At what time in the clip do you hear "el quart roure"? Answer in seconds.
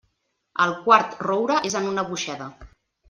0.65-1.59